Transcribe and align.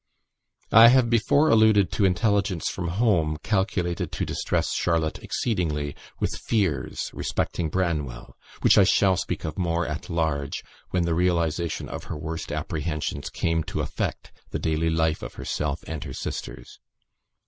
I 0.71 0.87
have 0.87 1.11
before 1.11 1.49
alluded 1.51 1.91
to 1.91 2.05
intelligence 2.05 2.67
from 2.69 2.87
home, 2.87 3.37
calculated 3.43 4.11
to 4.13 4.25
distress 4.25 4.71
Charlotte 4.73 5.19
exceedingly 5.23 5.95
with 6.19 6.39
fears 6.39 7.11
respecting 7.13 7.69
Branwell, 7.69 8.35
which 8.61 8.79
I 8.79 8.83
shall 8.83 9.15
speak 9.15 9.45
of 9.45 9.59
more 9.59 9.85
at 9.85 10.09
large 10.09 10.63
when 10.89 11.03
the 11.03 11.13
realisation 11.13 11.87
of 11.87 12.05
her 12.05 12.17
worst 12.17 12.51
apprehensions 12.51 13.29
came 13.29 13.63
to 13.65 13.81
affect 13.81 14.31
the 14.49 14.57
daily 14.57 14.89
life 14.89 15.21
of 15.21 15.35
herself 15.35 15.83
and 15.85 16.03
her 16.05 16.13
sisters. 16.13 16.79